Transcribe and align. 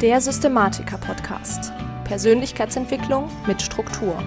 Der 0.00 0.20
Systematiker-Podcast. 0.20 1.72
Persönlichkeitsentwicklung 2.04 3.28
mit 3.48 3.60
Struktur. 3.60 4.22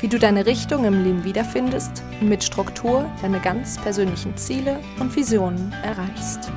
Wie 0.00 0.08
du 0.08 0.18
deine 0.18 0.46
Richtung 0.46 0.84
im 0.84 1.04
Leben 1.04 1.22
wiederfindest 1.22 2.02
und 2.20 2.28
mit 2.28 2.42
Struktur 2.42 3.08
deine 3.22 3.38
ganz 3.38 3.80
persönlichen 3.80 4.36
Ziele 4.36 4.80
und 4.98 5.14
Visionen 5.14 5.72
erreichst. 5.84 6.50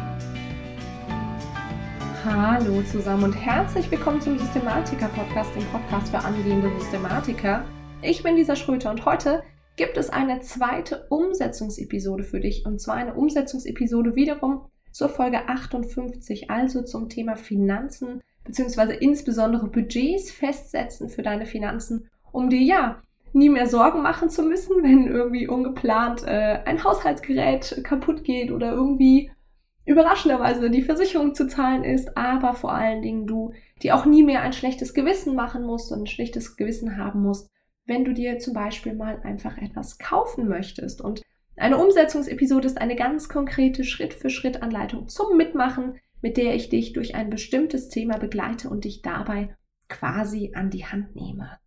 Hallo 2.25 2.81
zusammen 2.91 3.25
und 3.25 3.33
herzlich 3.33 3.91
willkommen 3.91 4.19
zum 4.19 4.39
Systematiker-Podcast, 4.39 5.55
dem 5.55 5.65
Podcast 5.65 6.09
für 6.09 6.17
angehende 6.17 6.71
Systematiker. 6.79 7.63
Ich 8.01 8.23
bin 8.23 8.35
Lisa 8.35 8.55
Schröter 8.55 8.89
und 8.89 9.05
heute 9.05 9.43
gibt 9.75 9.95
es 9.95 10.09
eine 10.09 10.39
zweite 10.39 11.05
Umsetzungsepisode 11.09 12.23
für 12.23 12.39
dich 12.39 12.65
und 12.65 12.81
zwar 12.81 12.95
eine 12.95 13.13
Umsetzungsepisode 13.13 14.15
wiederum 14.15 14.65
zur 14.91 15.09
Folge 15.09 15.47
58, 15.47 16.49
also 16.49 16.81
zum 16.81 17.09
Thema 17.09 17.35
Finanzen 17.35 18.23
beziehungsweise 18.49 18.93
insbesondere 18.93 19.67
Budgets 19.67 20.31
festsetzen 20.31 21.07
für 21.07 21.21
deine 21.21 21.45
Finanzen, 21.45 22.09
um 22.31 22.49
dir 22.49 22.61
ja 22.61 22.99
nie 23.31 23.49
mehr 23.49 23.67
Sorgen 23.67 24.01
machen 24.01 24.31
zu 24.31 24.41
müssen, 24.41 24.77
wenn 24.83 25.05
irgendwie 25.05 25.47
ungeplant 25.47 26.23
äh, 26.23 26.61
ein 26.65 26.83
Haushaltsgerät 26.83 27.81
kaputt 27.83 28.23
geht 28.23 28.51
oder 28.51 28.71
irgendwie 28.71 29.31
überraschenderweise 29.85 30.71
die 30.71 30.81
Versicherung 30.81 31.35
zu 31.35 31.47
zahlen 31.47 31.83
ist, 31.83 32.17
aber 32.17 32.55
vor 32.55 32.73
allen 32.73 33.03
Dingen 33.03 33.27
du 33.27 33.53
dir 33.83 33.95
auch 33.95 34.05
nie 34.05 34.23
mehr 34.23 34.41
ein 34.41 34.53
schlechtes 34.53 34.95
Gewissen 34.95 35.35
machen 35.35 35.63
musst 35.63 35.91
und 35.91 36.01
ein 36.01 36.07
schlechtes 36.07 36.57
Gewissen 36.57 36.97
haben 36.97 37.21
musst, 37.21 37.51
wenn 37.85 38.03
du 38.03 38.13
dir 38.13 38.39
zum 38.39 38.55
Beispiel 38.55 38.95
mal 38.95 39.21
einfach 39.23 39.59
etwas 39.59 39.99
kaufen 39.99 40.47
möchtest. 40.47 41.01
Und 41.01 41.21
eine 41.55 41.77
Umsetzungsepisode 41.77 42.65
ist 42.65 42.81
eine 42.81 42.95
ganz 42.95 43.29
konkrete 43.29 43.83
Schritt-für-Schritt-Anleitung 43.83 45.07
zum 45.07 45.37
Mitmachen, 45.37 45.99
mit 46.21 46.37
der 46.37 46.55
ich 46.55 46.69
dich 46.69 46.93
durch 46.93 47.15
ein 47.15 47.29
bestimmtes 47.29 47.89
Thema 47.89 48.17
begleite 48.17 48.69
und 48.69 48.85
dich 48.85 49.01
dabei 49.01 49.55
quasi 49.87 50.51
an 50.55 50.69
die 50.69 50.85
Hand 50.85 51.15
nehme. 51.15 51.59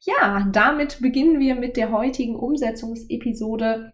Ja, 0.00 0.48
damit 0.52 1.00
beginnen 1.00 1.40
wir 1.40 1.54
mit 1.54 1.76
der 1.76 1.92
heutigen 1.92 2.34
Umsetzungsepisode. 2.34 3.92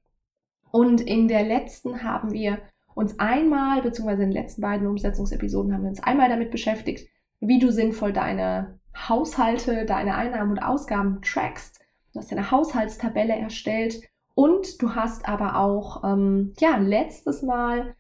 Und 0.71 1.01
in 1.01 1.27
der 1.27 1.43
letzten 1.43 2.03
haben 2.03 2.33
wir 2.33 2.59
uns 2.95 3.19
einmal, 3.19 3.83
beziehungsweise 3.83 4.23
in 4.23 4.31
den 4.31 4.41
letzten 4.41 4.63
beiden 4.63 4.87
Umsetzungsepisoden 4.87 5.73
haben 5.73 5.83
wir 5.83 5.91
uns 5.91 6.03
einmal 6.03 6.29
damit 6.29 6.51
beschäftigt, 6.51 7.09
wie 7.41 7.59
du 7.59 7.71
sinnvoll 7.71 8.13
deine 8.13 8.79
Haushalte, 8.97 9.85
deine 9.85 10.15
Einnahmen 10.15 10.53
und 10.53 10.59
Ausgaben 10.59 11.21
trackst. 11.23 11.81
Du 12.13 12.21
hast 12.21 12.33
eine 12.33 12.51
Haushaltstabelle 12.51 13.35
erstellt 13.35 14.01
und 14.35 14.81
du 14.81 14.95
hast 14.95 15.29
aber 15.29 15.57
auch, 15.57 16.05
ähm, 16.05 16.55
ja, 16.59 16.77
letztes 16.77 17.43
Mal 17.43 17.95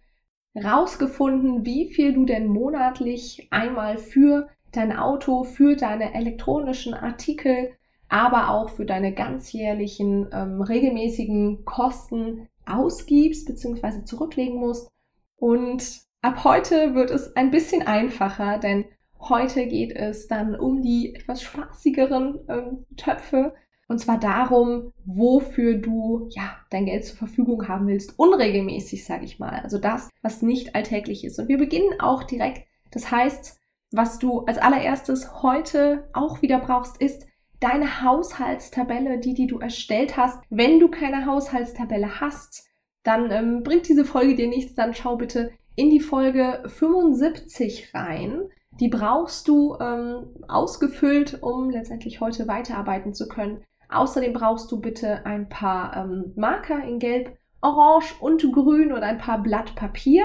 rausgefunden, 0.56 1.64
wie 1.64 1.88
viel 1.88 2.12
du 2.14 2.24
denn 2.24 2.46
monatlich 2.46 3.48
einmal 3.50 3.98
für 3.98 4.48
dein 4.72 4.96
Auto, 4.96 5.44
für 5.44 5.76
deine 5.76 6.14
elektronischen 6.14 6.94
Artikel, 6.94 7.72
aber 8.08 8.50
auch 8.50 8.70
für 8.70 8.84
deine 8.84 9.12
ganzjährlichen 9.12 10.28
ähm, 10.32 10.60
regelmäßigen 10.60 11.64
Kosten 11.64 12.48
ausgibst 12.66 13.46
bzw. 13.46 14.04
zurücklegen 14.04 14.58
musst. 14.58 14.88
Und 15.36 16.02
ab 16.22 16.44
heute 16.44 16.94
wird 16.94 17.10
es 17.10 17.34
ein 17.36 17.50
bisschen 17.50 17.86
einfacher, 17.86 18.58
denn 18.58 18.84
heute 19.18 19.66
geht 19.66 19.92
es 19.92 20.28
dann 20.28 20.54
um 20.54 20.82
die 20.82 21.14
etwas 21.14 21.42
spaßigeren 21.42 22.40
ähm, 22.48 22.86
Töpfe, 22.96 23.54
und 23.88 24.00
zwar 24.00 24.18
darum, 24.18 24.92
wofür 25.04 25.74
du 25.74 26.28
ja 26.30 26.56
dein 26.70 26.86
Geld 26.86 27.04
zur 27.04 27.16
Verfügung 27.16 27.68
haben 27.68 27.86
willst, 27.86 28.18
unregelmäßig, 28.18 29.04
sage 29.04 29.24
ich 29.24 29.38
mal. 29.38 29.60
Also 29.62 29.78
das, 29.78 30.10
was 30.22 30.42
nicht 30.42 30.74
alltäglich 30.74 31.24
ist. 31.24 31.38
Und 31.38 31.48
wir 31.48 31.58
beginnen 31.58 32.00
auch 32.00 32.24
direkt. 32.24 32.66
Das 32.90 33.10
heißt, 33.10 33.60
was 33.92 34.18
du 34.18 34.40
als 34.40 34.58
allererstes 34.58 35.42
heute 35.42 36.08
auch 36.12 36.42
wieder 36.42 36.58
brauchst, 36.58 37.00
ist 37.00 37.26
deine 37.60 38.02
Haushaltstabelle, 38.02 39.18
die, 39.18 39.34
die 39.34 39.46
du 39.46 39.58
erstellt 39.58 40.16
hast. 40.16 40.42
Wenn 40.50 40.80
du 40.80 40.88
keine 40.88 41.24
Haushaltstabelle 41.26 42.20
hast, 42.20 42.66
dann 43.04 43.30
ähm, 43.30 43.62
bringt 43.62 43.88
diese 43.88 44.04
Folge 44.04 44.34
dir 44.34 44.48
nichts. 44.48 44.74
Dann 44.74 44.94
schau 44.94 45.16
bitte 45.16 45.52
in 45.76 45.90
die 45.90 46.00
Folge 46.00 46.64
75 46.66 47.94
rein. 47.94 48.48
Die 48.80 48.88
brauchst 48.88 49.46
du 49.46 49.76
ähm, 49.80 50.26
ausgefüllt, 50.48 51.40
um 51.40 51.70
letztendlich 51.70 52.20
heute 52.20 52.48
weiterarbeiten 52.48 53.14
zu 53.14 53.28
können. 53.28 53.62
Außerdem 53.88 54.32
brauchst 54.32 54.70
du 54.72 54.80
bitte 54.80 55.24
ein 55.26 55.48
paar 55.48 55.96
ähm, 55.96 56.32
Marker 56.36 56.82
in 56.84 56.98
Gelb, 56.98 57.36
Orange 57.60 58.14
und 58.20 58.42
Grün 58.52 58.92
oder 58.92 59.06
ein 59.06 59.18
paar 59.18 59.42
Blatt 59.42 59.74
Papier. 59.74 60.24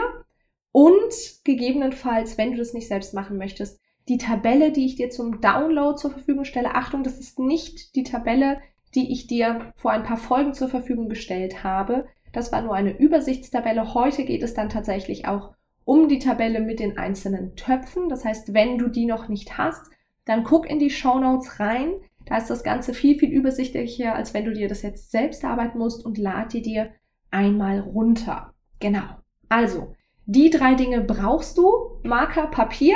Und 0.72 1.14
gegebenenfalls, 1.44 2.38
wenn 2.38 2.52
du 2.52 2.58
das 2.58 2.74
nicht 2.74 2.88
selbst 2.88 3.14
machen 3.14 3.38
möchtest, 3.38 3.80
die 4.08 4.18
Tabelle, 4.18 4.72
die 4.72 4.86
ich 4.86 4.96
dir 4.96 5.10
zum 5.10 5.42
Download 5.42 5.98
zur 5.98 6.12
Verfügung 6.12 6.46
stelle. 6.46 6.76
Achtung, 6.76 7.04
das 7.04 7.20
ist 7.20 7.40
nicht 7.40 7.96
die 7.96 8.04
Tabelle, 8.04 8.60
die 8.96 9.12
ich 9.12 9.28
dir 9.28 9.74
vor 9.76 9.92
ein 9.92 10.04
paar 10.04 10.18
Folgen 10.18 10.54
zur 10.54 10.70
Verfügung 10.70 11.08
gestellt 11.10 11.64
habe. 11.64 12.08
Das 12.34 12.52
war 12.52 12.62
nur 12.62 12.76
eine 12.76 12.98
Übersichtstabelle. 12.98 13.94
Heute 13.94 14.26
geht 14.26 14.44
es 14.44 14.54
dann 14.54 14.70
tatsächlich 14.70 15.28
auch 15.28 15.54
um 15.86 16.08
die 16.08 16.20
Tabelle 16.20 16.62
mit 16.62 16.80
den 16.80 16.98
einzelnen 16.98 17.56
Töpfen. 17.56 18.10
Das 18.10 18.24
heißt, 18.26 18.54
wenn 18.54 18.78
du 18.78 18.88
die 18.88 19.06
noch 19.06 19.28
nicht 19.28 19.58
hast, 19.58 19.92
dann 20.26 20.44
guck 20.44 20.70
in 20.70 20.80
die 20.80 20.90
Show 20.90 21.20
Notes 21.20 21.60
rein. 21.60 21.94
Da 22.32 22.38
ist 22.38 22.50
das 22.50 22.64
Ganze 22.64 22.94
viel, 22.94 23.20
viel 23.20 23.30
übersichtlicher, 23.30 24.16
als 24.16 24.34
wenn 24.34 24.46
du 24.46 24.54
dir 24.54 24.70
das 24.70 24.84
jetzt 24.84 25.12
selbst 25.12 25.44
arbeiten 25.44 25.78
musst 25.78 26.06
und 26.06 26.18
lad 26.18 26.54
dir 26.54 26.62
dir 26.62 26.94
einmal 27.30 27.82
runter. 27.82 28.54
Genau. 28.80 29.18
Also, 29.50 29.98
die 30.28 30.50
drei 30.50 30.76
Dinge 30.76 31.02
brauchst 31.02 31.58
du. 31.58 32.00
Marker, 32.04 32.48
Papier, 32.48 32.96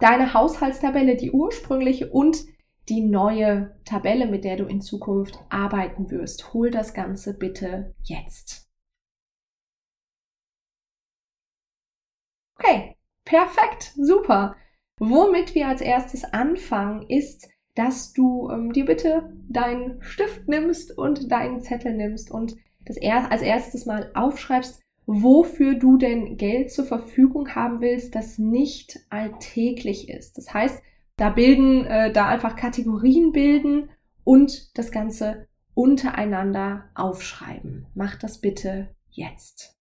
deine 0.00 0.32
Haushaltstabelle, 0.32 1.16
die 1.16 1.30
ursprüngliche 1.30 2.08
und 2.08 2.46
die 2.88 3.02
neue 3.02 3.76
Tabelle, 3.84 4.24
mit 4.24 4.44
der 4.44 4.56
du 4.56 4.64
in 4.64 4.80
Zukunft 4.80 5.38
arbeiten 5.50 6.10
wirst. 6.10 6.54
Hol 6.54 6.70
das 6.70 6.94
Ganze 6.94 7.36
bitte 7.36 7.94
jetzt. 8.02 8.66
Okay, 12.58 12.96
perfekt, 13.26 13.92
super. 13.94 14.56
Womit 14.98 15.54
wir 15.54 15.68
als 15.68 15.82
erstes 15.82 16.24
anfangen, 16.24 17.02
ist 17.10 17.46
dass 17.78 18.12
du 18.12 18.50
ähm, 18.50 18.72
dir 18.72 18.84
bitte 18.84 19.32
deinen 19.48 20.02
Stift 20.02 20.48
nimmst 20.48 20.98
und 20.98 21.30
deinen 21.30 21.60
Zettel 21.60 21.94
nimmst 21.94 22.28
und 22.28 22.56
das 22.84 22.96
er 22.96 23.30
als 23.30 23.40
erstes 23.40 23.86
mal 23.86 24.10
aufschreibst, 24.14 24.82
wofür 25.06 25.74
du 25.74 25.96
denn 25.96 26.36
Geld 26.36 26.72
zur 26.72 26.86
Verfügung 26.86 27.54
haben 27.54 27.80
willst, 27.80 28.16
das 28.16 28.36
nicht 28.36 28.98
alltäglich 29.10 30.08
ist. 30.08 30.36
Das 30.36 30.52
heißt, 30.52 30.82
da 31.16 31.30
bilden, 31.30 31.84
äh, 31.84 32.12
da 32.12 32.26
einfach 32.26 32.56
Kategorien 32.56 33.30
bilden 33.30 33.90
und 34.24 34.76
das 34.76 34.90
Ganze 34.90 35.46
untereinander 35.74 36.90
aufschreiben. 36.96 37.86
Mach 37.94 38.16
das 38.16 38.40
bitte 38.40 38.92
jetzt. 39.10 39.78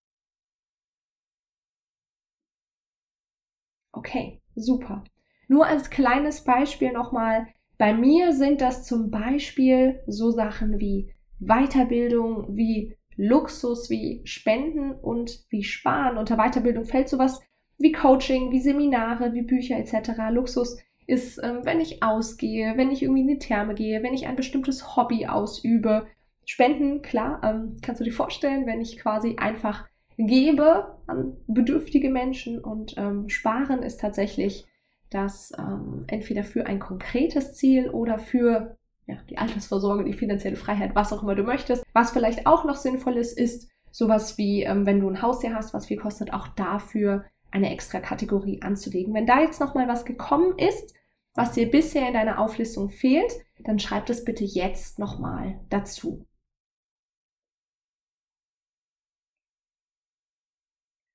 Okay, 3.91 4.40
super. 4.53 5.03
Nur 5.47 5.66
als 5.66 5.90
kleines 5.90 6.44
Beispiel 6.44 6.91
nochmal, 6.91 7.47
bei 7.78 7.94
mir 7.94 8.34
sind 8.34 8.62
das 8.62 8.86
zum 8.86 9.12
Beispiel 9.12 10.02
so 10.08 10.32
Sachen 10.32 10.80
wie 10.80 11.14
Weiterbildung, 11.40 12.56
wie 12.56 12.96
Luxus, 13.16 13.90
wie 13.90 14.22
Spenden 14.26 14.94
und 14.94 15.46
wie 15.50 15.64
Sparen. 15.64 16.18
Unter 16.18 16.38
Weiterbildung 16.38 16.86
fällt 16.86 17.10
sowas 17.10 17.40
wie 17.78 17.92
Coaching, 17.92 18.52
wie 18.52 18.60
Seminare, 18.60 19.34
wie 19.34 19.44
Bücher 19.44 19.78
etc. 19.78 20.12
Luxus 20.32 20.78
ist, 21.06 21.40
ähm, 21.44 21.62
wenn 21.64 21.80
ich 21.80 22.04
ausgehe, 22.04 22.74
wenn 22.78 22.92
ich 22.92 23.04
irgendwie 23.04 23.22
in 23.22 23.28
die 23.28 23.40
Therme 23.40 23.76
gehe, 23.76 24.04
wenn 24.04 24.14
ich 24.14 24.28
ein 24.28 24.36
bestimmtes 24.36 24.96
Hobby 24.96 25.28
ausübe. 25.28 26.08
Spenden, 26.46 27.02
klar, 27.02 27.42
ähm, 27.44 27.78
kannst 27.82 28.02
du 28.02 28.06
dir 28.06 28.12
vorstellen, 28.12 28.66
wenn 28.66 28.82
ich 28.82 28.98
quasi 28.98 29.36
einfach 29.38 29.88
gebe 30.18 30.98
an 31.06 31.38
bedürftige 31.48 32.10
Menschen 32.10 32.60
und 32.60 32.96
ähm, 32.98 33.30
Sparen 33.30 33.84
ist 33.84 34.02
tatsächlich 34.02 34.66
das 35.09 35.51
ähm, 35.57 36.06
entweder 36.07 36.44
für 36.44 36.65
ein 36.65 36.80
konkretes 36.80 37.54
Ziel 37.54 37.89
oder 37.89 38.19
für 38.19 38.77
ja, 39.06 39.15
die 39.30 39.38
Altersvorsorge, 39.38 40.04
die 40.04 40.13
finanzielle 40.13 40.57
Freiheit, 40.57 40.95
was 40.95 41.13
auch 41.13 41.24
immer 41.24 41.36
du 41.36 41.44
möchtest. 41.44 41.83
Was 41.94 42.12
vielleicht 42.12 42.45
auch 42.45 42.65
noch 42.65 42.75
sinnvoll 42.75 43.15
ist, 43.15 43.38
ist 43.38 43.69
sowas 43.92 44.38
wie, 44.38 44.63
ähm, 44.63 44.86
wenn 44.86 45.00
du 45.00 45.09
ein 45.09 45.21
Haustier 45.21 45.56
hast, 45.56 45.74
was 45.74 45.86
viel 45.88 45.98
kostet, 45.98 46.33
auch 46.33 46.48
dafür 46.50 47.25
eine 47.51 47.71
extra 47.71 48.00
Kategorie 48.00 48.62
anzulegen. 48.62 49.13
Wenn 49.13 49.25
da 49.25 49.42
jetzt 49.42 49.62
nochmal 49.62 49.88
was 49.88 50.06
gekommen 50.06 50.57
ist, 50.57 50.94
was 51.33 51.53
dir 51.53 51.69
bisher 51.71 52.07
in 52.07 52.13
deiner 52.13 52.39
Auflistung 52.39 52.89
fehlt, 52.89 53.31
dann 53.60 53.80
schreib 53.80 54.06
das 54.07 54.25
bitte 54.25 54.44
jetzt 54.44 55.00
nochmal 55.00 55.60
dazu. 55.69 56.25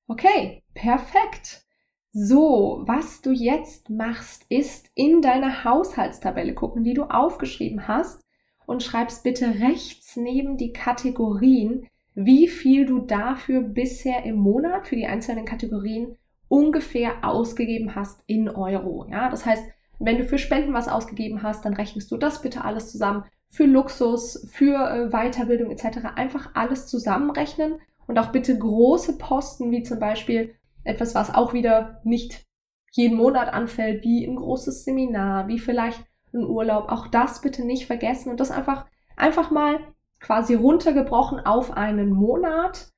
Okay, 0.08 0.62
perfekt. 0.74 1.64
So, 2.14 2.82
was 2.84 3.22
du 3.22 3.30
jetzt 3.32 3.88
machst, 3.88 4.44
ist 4.50 4.90
in 4.94 5.22
deine 5.22 5.64
Haushaltstabelle 5.64 6.52
gucken, 6.52 6.84
die 6.84 6.92
du 6.92 7.04
aufgeschrieben 7.04 7.88
hast 7.88 8.22
und 8.66 8.82
schreibst 8.82 9.22
bitte 9.22 9.46
rechts 9.60 10.16
neben 10.16 10.58
die 10.58 10.74
Kategorien, 10.74 11.86
wie 12.14 12.48
viel 12.48 12.84
du 12.84 12.98
dafür 12.98 13.62
bisher 13.62 14.24
im 14.24 14.36
Monat 14.36 14.88
für 14.88 14.96
die 14.96 15.06
einzelnen 15.06 15.46
Kategorien 15.46 16.18
ungefähr 16.48 17.24
ausgegeben 17.24 17.94
hast 17.94 18.22
in 18.26 18.50
Euro. 18.50 19.06
Ja, 19.10 19.30
das 19.30 19.46
heißt, 19.46 19.64
wenn 19.98 20.18
du 20.18 20.24
für 20.24 20.36
Spenden 20.36 20.74
was 20.74 20.88
ausgegeben 20.88 21.42
hast, 21.42 21.64
dann 21.64 21.72
rechnest 21.72 22.10
du 22.12 22.18
das 22.18 22.42
bitte 22.42 22.62
alles 22.62 22.92
zusammen. 22.92 23.24
Für 23.48 23.64
Luxus, 23.64 24.46
für 24.52 24.74
äh, 24.74 25.08
Weiterbildung 25.08 25.70
etc. 25.70 26.00
Einfach 26.16 26.50
alles 26.52 26.88
zusammenrechnen 26.88 27.76
und 28.06 28.18
auch 28.18 28.32
bitte 28.32 28.58
große 28.58 29.16
Posten, 29.16 29.70
wie 29.70 29.82
zum 29.82 29.98
Beispiel 29.98 30.54
etwas, 30.84 31.14
was 31.14 31.34
auch 31.34 31.52
wieder 31.52 32.00
nicht 32.05 32.46
jeden 32.93 33.17
Monat 33.17 33.52
anfällt, 33.52 34.05
wie 34.05 34.26
ein 34.26 34.37
großes 34.37 34.84
Seminar, 34.84 35.49
wie 35.49 35.58
vielleicht 35.58 36.02
ein 36.34 36.44
Urlaub. 36.44 36.90
Auch 36.90 37.08
das 37.08 37.40
bitte 37.40 37.64
nicht 37.64 37.87
vergessen 37.87 38.31
und 38.31 38.40
das 38.40 38.50
einfach, 38.50 38.87
einfach 39.17 39.50
mal 39.50 39.81
quasi 40.20 40.55
runtergebrochen 40.55 41.40
auf 41.40 41.73
einen 41.73 42.11
Monat 42.11 42.93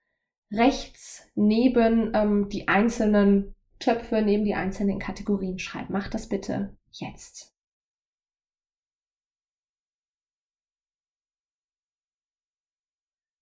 rechts 0.52 1.28
neben 1.34 2.12
ähm, 2.14 2.48
die 2.48 2.68
einzelnen 2.68 3.54
Töpfe, 3.78 4.22
neben 4.22 4.44
die 4.44 4.54
einzelnen 4.54 4.98
Kategorien 4.98 5.58
schreiben. 5.58 5.88
Mach 5.90 6.08
das 6.08 6.28
bitte 6.28 6.76
jetzt. 6.92 7.54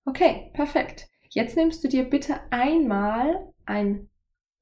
Okay, 0.05 0.50
perfekt. 0.53 1.09
Jetzt 1.31 1.56
nimmst 1.56 1.83
du 1.85 1.89
dir 1.89 2.05
bitte 2.05 2.41
einmal 2.50 3.53
ein 3.65 4.09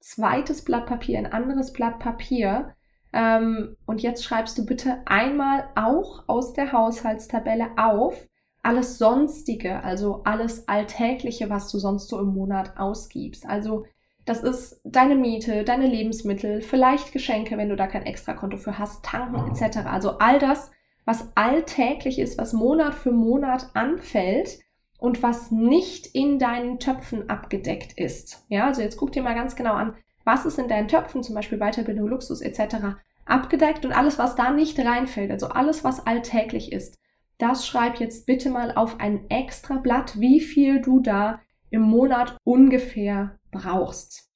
zweites 0.01 0.65
Blatt 0.65 0.87
Papier, 0.87 1.19
ein 1.19 1.33
anderes 1.33 1.73
Blatt 1.73 1.99
Papier. 1.99 2.75
Ähm, 3.13 3.77
und 3.87 4.03
jetzt 4.03 4.25
schreibst 4.25 4.59
du 4.59 4.67
bitte 4.67 5.03
einmal 5.07 5.69
auch 5.75 6.25
aus 6.27 6.53
der 6.53 6.73
Haushaltstabelle 6.73 7.71
auf 7.77 8.27
alles 8.63 8.99
Sonstige, 8.99 9.83
also 9.83 10.23
alles 10.25 10.69
Alltägliche, 10.69 11.49
was 11.49 11.71
du 11.71 11.79
sonst 11.79 12.09
so 12.09 12.21
im 12.21 12.35
Monat 12.35 12.77
ausgibst. 12.77 13.47
Also 13.47 13.85
das 14.27 14.43
ist 14.43 14.81
deine 14.85 15.15
Miete, 15.15 15.65
deine 15.65 15.87
Lebensmittel, 15.87 16.61
vielleicht 16.61 17.13
Geschenke, 17.13 17.57
wenn 17.57 17.71
du 17.71 17.77
da 17.77 17.87
kein 17.87 18.05
Extrakonto 18.05 18.59
für 18.59 18.79
hast, 18.79 19.05
tanken 19.05 19.51
etc. 19.51 19.79
Also 19.87 20.19
all 20.19 20.39
das, 20.39 20.71
was 21.05 21.35
alltäglich 21.37 22.19
ist, 22.19 22.39
was 22.39 22.53
Monat 22.53 22.95
für 22.95 23.13
Monat 23.13 23.71
anfällt 23.75 24.61
und 25.01 25.23
was 25.23 25.51
nicht 25.51 26.07
in 26.15 26.39
deinen 26.39 26.79
Töpfen 26.79 27.29
abgedeckt 27.29 27.99
ist. 27.99 28.45
Ja, 28.49 28.67
also 28.67 28.83
jetzt 28.83 28.99
guck 28.99 29.13
dir 29.13 29.23
mal 29.23 29.35
ganz 29.35 29.57
genau 29.57 29.73
an, 29.73 29.97
was 30.25 30.45
ist 30.45 30.59
in 30.59 30.69
deinen 30.69 30.89
Töpfen, 30.89 31.23
zum 31.23 31.35
Beispiel 31.35 31.59
Weiterbildung, 31.59 32.07
Luxus 32.07 32.43
etc. 32.43 32.99
abgedeckt 33.25 33.85
und 33.85 33.93
alles, 33.93 34.19
was 34.19 34.37
da 34.37 34.51
nicht 34.51 34.79
reinfällt, 34.79 35.31
also 35.31 35.49
alles, 35.49 35.85
was 35.85 36.07
alltäglich 36.07 36.73
ist. 36.73 36.99
Das 37.39 37.67
schreib 37.67 37.99
jetzt 38.01 38.27
bitte 38.27 38.51
mal 38.51 38.75
auf 38.75 39.01
ein 39.01 39.29
extra 39.31 39.79
Blatt, 39.79 40.21
wie 40.21 40.41
viel 40.41 40.83
du 40.83 41.01
da 41.01 41.41
im 41.71 41.83
Monat 41.83 42.37
ungefähr 42.45 43.39
brauchst. 43.51 44.31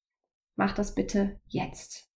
Mach 0.56 0.72
das 0.72 0.94
bitte 0.94 1.38
jetzt. 1.48 2.08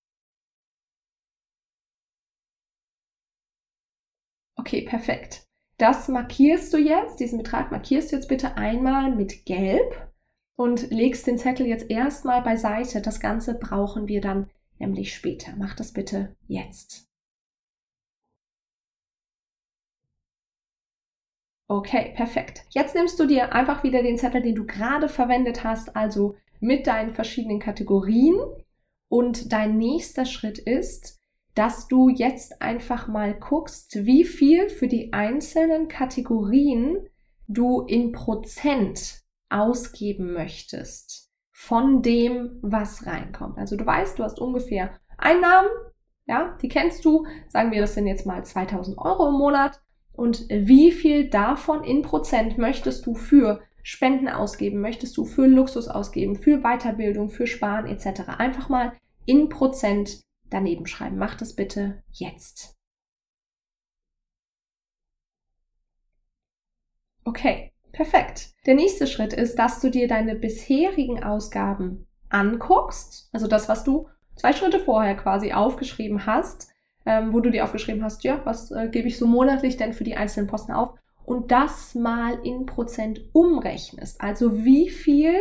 Okay, 4.57 4.83
perfekt. 4.83 5.48
Das 5.79 6.09
markierst 6.09 6.73
du 6.75 6.79
jetzt, 6.79 7.21
diesen 7.21 7.39
Betrag 7.39 7.71
markierst 7.71 8.11
du 8.11 8.17
jetzt 8.17 8.29
bitte 8.29 8.57
einmal 8.57 9.15
mit 9.15 9.47
Gelb 9.47 10.13
und 10.57 10.91
legst 10.91 11.27
den 11.29 11.39
Zettel 11.39 11.67
jetzt 11.67 11.89
erstmal 11.89 12.43
beiseite. 12.43 13.01
Das 13.01 13.21
Ganze 13.21 13.55
brauchen 13.55 14.09
wir 14.09 14.21
dann 14.21 14.51
nämlich 14.81 15.15
später. 15.15 15.53
Mach 15.57 15.75
das 15.75 15.93
bitte 15.93 16.35
jetzt. 16.49 17.09
Okay, 21.71 22.13
perfekt. 22.17 22.65
Jetzt 22.71 22.97
nimmst 22.97 23.21
du 23.21 23.27
dir 23.27 23.53
einfach 23.53 23.85
wieder 23.85 24.03
den 24.03 24.19
Zettel, 24.19 24.43
den 24.43 24.57
du 24.57 24.67
gerade 24.67 25.09
verwendet 25.09 25.63
hast, 25.63 25.95
also 25.95 26.35
mit 26.61 26.89
deinen 26.89 27.13
verschiedenen 27.13 27.61
Kategorien. 27.61 28.37
Und 29.11 29.53
dein 29.53 29.79
nächster 29.79 30.25
Schritt 30.25 30.59
ist, 30.59 31.18
dass 31.59 31.89
du 31.89 32.09
jetzt 32.09 32.63
einfach 32.63 33.09
mal 33.09 33.35
guckst, 33.35 34.07
wie 34.07 34.23
viel 34.23 34.69
für 34.69 34.87
die 34.87 35.13
einzelnen 35.13 35.89
Kategorien 35.89 37.09
du 37.49 37.81
in 37.81 38.13
Prozent 38.13 39.23
ausgeben 39.49 40.35
möchtest 40.35 41.33
von 41.51 42.01
dem, 42.01 42.61
was 42.63 43.07
reinkommt. 43.07 43.59
Also 43.59 43.75
du 43.77 43.85
weißt, 43.85 44.21
du 44.21 44.23
hast 44.23 44.39
ungefähr 44.39 44.93
Einnahmen, 45.17 45.69
ja, 46.27 46.57
die 46.63 46.69
kennst 46.69 47.05
du. 47.05 47.27
Sagen 47.49 47.73
wir, 47.73 47.81
das 47.81 47.95
sind 47.95 48.07
jetzt 48.07 48.25
mal 48.25 48.45
2000 48.45 48.97
Euro 48.97 49.27
im 49.27 49.35
Monat 49.35 49.81
und 50.13 50.49
wie 50.49 50.93
viel 50.93 51.29
davon 51.29 51.83
in 51.83 52.03
Prozent 52.03 52.57
möchtest 52.57 53.05
du 53.05 53.17
für 53.17 53.63
Spenden 53.83 54.29
ausgeben, 54.29 54.81
möchtest 54.81 55.17
du 55.17 55.25
für 55.25 55.49
Luxus 55.49 55.89
ausgeben, 55.89 56.37
für 56.37 56.61
Weiterbildung, 56.61 57.31
für 57.31 57.49
Sparen 57.49 57.87
etc. 57.87 58.29
Einfach 58.39 58.69
mal 58.69 58.93
in 59.27 59.49
Prozent 59.49 60.28
daneben 60.51 60.87
schreiben. 60.87 61.19
Mach 61.19 61.35
das 61.35 61.55
bitte 61.55 62.03
jetzt. 62.11 62.77
Okay, 67.25 67.73
perfekt. 67.93 68.55
Der 68.67 68.75
nächste 68.75 69.07
Schritt 69.07 69.33
ist, 69.33 69.59
dass 69.59 69.81
du 69.81 69.91
dir 69.91 70.09
deine 70.09 70.35
bisherigen 70.35 71.23
Ausgaben 71.23 72.07
anguckst, 72.31 73.29
also 73.33 73.47
das, 73.47 73.69
was 73.69 73.85
du 73.85 74.09
zwei 74.35 74.53
Schritte 74.53 74.81
vorher 74.81 75.15
quasi 75.17 75.53
aufgeschrieben 75.53 76.25
hast, 76.27 76.71
ähm, 77.05 77.33
wo 77.33 77.41
du 77.41 77.51
dir 77.51 77.65
aufgeschrieben 77.65 78.03
hast, 78.03 78.25
ja, 78.25 78.41
was 78.45 78.71
äh, 78.71 78.89
gebe 78.89 79.09
ich 79.09 79.19
so 79.19 79.27
monatlich 79.27 79.77
denn 79.77 79.93
für 79.93 80.05
die 80.05 80.17
einzelnen 80.17 80.47
Posten 80.47 80.73
auf? 80.73 80.95
Und 81.25 81.51
das 81.51 81.95
mal 81.95 82.39
in 82.45 82.65
Prozent 82.65 83.21
umrechnest. 83.33 84.21
Also 84.21 84.65
wie 84.65 84.89
viel 84.89 85.35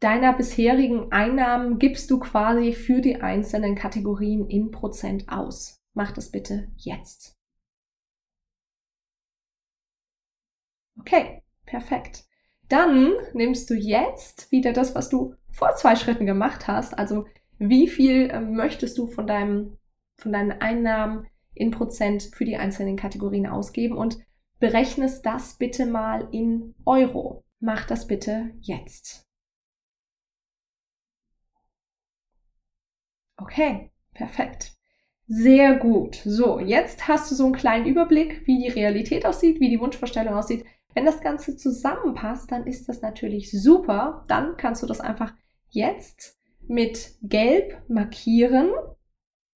deiner 0.00 0.32
bisherigen 0.32 1.12
Einnahmen 1.12 1.78
gibst 1.78 2.10
du 2.10 2.18
quasi 2.18 2.72
für 2.72 3.00
die 3.00 3.20
einzelnen 3.20 3.74
Kategorien 3.74 4.48
in 4.48 4.70
Prozent 4.70 5.28
aus? 5.28 5.82
Mach 5.94 6.12
das 6.12 6.30
bitte 6.30 6.68
jetzt. 6.76 7.36
Okay, 10.98 11.42
perfekt. 11.64 12.24
Dann 12.68 13.14
nimmst 13.34 13.68
du 13.70 13.74
jetzt 13.74 14.50
wieder 14.52 14.72
das, 14.72 14.94
was 14.94 15.08
du 15.08 15.34
vor 15.50 15.74
zwei 15.74 15.96
Schritten 15.96 16.26
gemacht 16.26 16.68
hast. 16.68 16.98
Also 16.98 17.26
wie 17.58 17.88
viel 17.88 18.30
äh, 18.30 18.40
möchtest 18.40 18.96
du 18.98 19.06
von 19.06 19.26
deinem 19.26 19.76
von 20.16 20.32
deinen 20.32 20.52
Einnahmen 20.52 21.26
in 21.54 21.70
Prozent 21.70 22.30
für 22.34 22.44
die 22.44 22.56
einzelnen 22.56 22.96
Kategorien 22.96 23.46
ausgeben 23.46 23.96
und 23.96 24.18
berechnest 24.58 25.24
das 25.24 25.56
bitte 25.56 25.86
mal 25.86 26.28
in 26.30 26.74
Euro. 26.84 27.42
Mach 27.58 27.86
das 27.86 28.06
bitte 28.06 28.52
jetzt. 28.60 29.29
Okay, 33.40 33.90
perfekt. 34.14 34.72
Sehr 35.26 35.76
gut. 35.76 36.16
So, 36.24 36.58
jetzt 36.58 37.06
hast 37.08 37.30
du 37.30 37.34
so 37.34 37.44
einen 37.44 37.54
kleinen 37.54 37.86
Überblick, 37.86 38.46
wie 38.46 38.58
die 38.58 38.68
Realität 38.68 39.24
aussieht, 39.24 39.60
wie 39.60 39.70
die 39.70 39.80
Wunschvorstellung 39.80 40.34
aussieht. 40.34 40.64
Wenn 40.94 41.04
das 41.04 41.20
Ganze 41.20 41.56
zusammenpasst, 41.56 42.50
dann 42.50 42.66
ist 42.66 42.88
das 42.88 43.00
natürlich 43.00 43.50
super. 43.52 44.24
Dann 44.28 44.56
kannst 44.56 44.82
du 44.82 44.86
das 44.86 45.00
einfach 45.00 45.32
jetzt 45.70 46.36
mit 46.66 47.14
Gelb 47.22 47.82
markieren 47.88 48.70